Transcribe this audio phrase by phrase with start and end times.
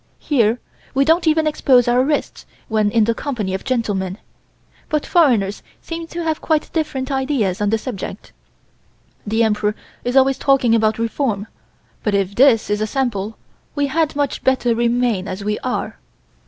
[0.17, 0.59] Here
[0.95, 4.17] we don't even expose our wrists when in the company of gentlemen,
[4.89, 8.31] but foreigners seem to have quite different ideas on the subject.
[9.27, 11.45] The Emperor is always talking about reform,
[12.01, 13.37] but if this is a sample
[13.75, 15.99] we had much better remain as we are.